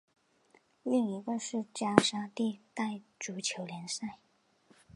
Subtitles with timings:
[0.81, 4.17] 另一个是加沙地带足球联赛。